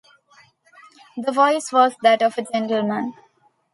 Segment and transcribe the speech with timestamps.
[1.15, 3.13] The voice was that of a gentleman.